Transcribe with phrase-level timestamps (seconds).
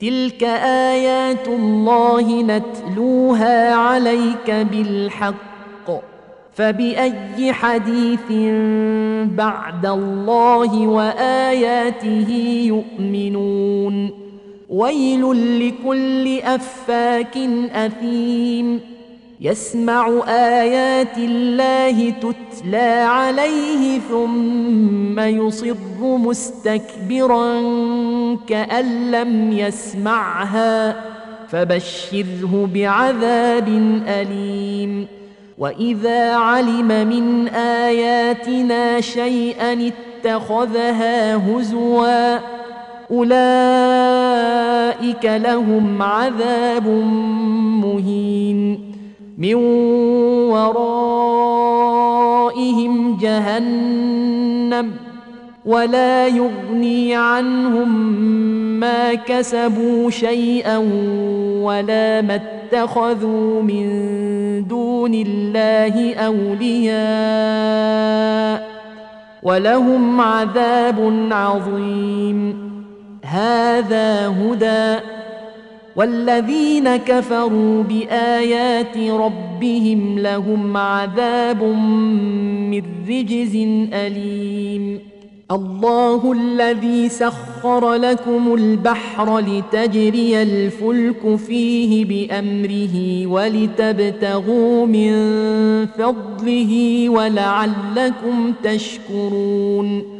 [0.00, 6.00] تلك ايات الله نتلوها عليك بالحق
[6.52, 8.32] فباي حديث
[9.36, 12.28] بعد الله واياته
[12.66, 14.10] يؤمنون
[14.70, 15.22] ويل
[15.68, 17.36] لكل افاك
[17.74, 18.80] اثيم
[19.42, 27.60] يسمع ايات الله تتلى عليه ثم يصر مستكبرا
[28.46, 30.96] كان لم يسمعها
[31.48, 33.68] فبشره بعذاب
[34.08, 35.06] اليم
[35.58, 42.38] واذا علم من اياتنا شيئا اتخذها هزوا
[43.10, 46.86] اولئك لهم عذاب
[47.78, 48.89] مهين
[49.40, 49.54] من
[50.84, 54.92] ورائهم جهنم
[55.66, 57.98] ولا يغني عنهم
[58.80, 60.78] ما كسبوا شيئا
[61.62, 63.86] ولا ما اتخذوا من
[64.66, 68.68] دون الله اولياء
[69.42, 72.70] ولهم عذاب عظيم
[73.24, 74.96] هذا هدى
[75.96, 83.56] والذين كفروا بايات ربهم لهم عذاب من رجز
[83.92, 84.98] اليم
[85.50, 95.12] الله الذي سخر لكم البحر لتجري الفلك فيه بامره ولتبتغوا من
[95.86, 100.19] فضله ولعلكم تشكرون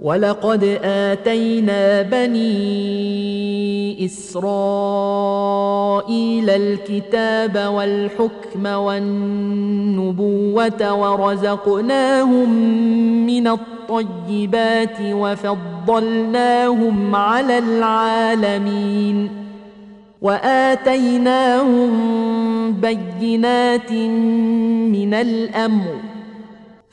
[0.00, 2.64] ولقد اتينا بني
[4.04, 12.52] اسرائيل الكتاب والحكم والنبوه ورزقناهم
[13.26, 19.30] من الطيبات وفضلناهم على العالمين
[20.22, 21.90] واتيناهم
[23.20, 25.96] بينات من الامر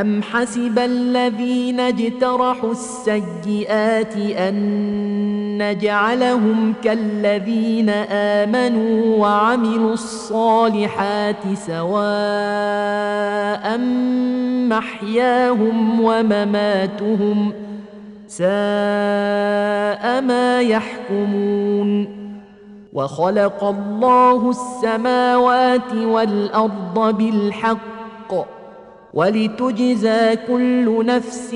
[0.00, 4.56] أم حسب الذين اجترحوا السيئات أن
[5.58, 13.78] نجعلهم كالذين آمنوا وعملوا الصالحات سواء
[14.68, 17.52] محياهم ومماتهم
[18.28, 18.46] ساء
[20.20, 22.16] ما يحكمون
[22.92, 28.34] وخلق الله السماوات والأرض بالحق
[29.16, 31.50] ولتجزى كل نفس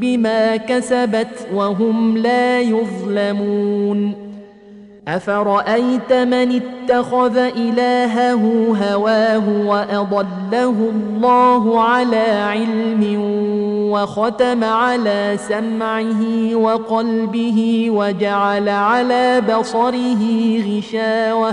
[0.00, 4.12] بما كسبت وهم لا يظلمون
[5.08, 13.18] افرايت من اتخذ الهه هواه واضله الله على علم
[13.92, 20.24] وختم على سمعه وقلبه وجعل على بصره
[20.68, 21.52] غشاوه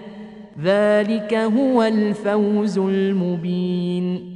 [0.63, 4.31] ذلك هو الفوز المبين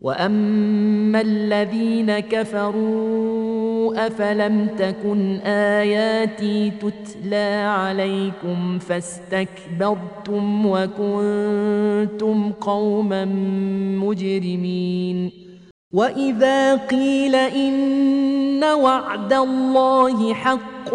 [0.00, 13.24] واما الذين كفروا افلم تكن اياتي تتلى عليكم فاستكبرتم وكنتم قوما
[13.98, 15.30] مجرمين
[15.94, 20.94] واذا قيل ان وعد الله حق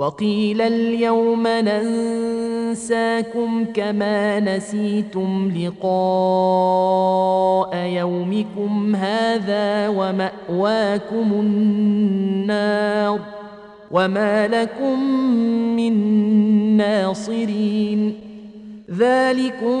[0.00, 13.18] وقيل اليوم ننساكم كما نسيتم لقاء يومكم هذا وماواكم النار
[13.92, 15.00] وما لكم
[15.76, 15.92] من
[16.76, 18.14] ناصرين
[18.96, 19.80] ذلكم